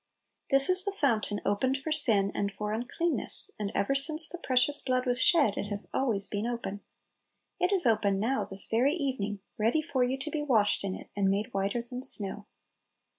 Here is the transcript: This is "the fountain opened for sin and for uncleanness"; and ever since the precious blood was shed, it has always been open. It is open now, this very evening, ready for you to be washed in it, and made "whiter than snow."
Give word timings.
This 0.49 0.67
is 0.67 0.83
"the 0.83 0.95
fountain 0.99 1.41
opened 1.45 1.77
for 1.77 1.91
sin 1.91 2.31
and 2.33 2.51
for 2.51 2.73
uncleanness"; 2.73 3.51
and 3.59 3.71
ever 3.75 3.93
since 3.93 4.27
the 4.27 4.39
precious 4.39 4.81
blood 4.81 5.05
was 5.05 5.21
shed, 5.21 5.57
it 5.59 5.65
has 5.67 5.87
always 5.93 6.25
been 6.27 6.47
open. 6.47 6.81
It 7.59 7.71
is 7.71 7.85
open 7.85 8.19
now, 8.19 8.43
this 8.43 8.67
very 8.67 8.93
evening, 8.95 9.41
ready 9.59 9.83
for 9.83 10.03
you 10.03 10.17
to 10.17 10.31
be 10.31 10.41
washed 10.41 10.83
in 10.83 10.95
it, 10.95 11.11
and 11.15 11.29
made 11.29 11.53
"whiter 11.53 11.83
than 11.83 12.01
snow." 12.01 12.47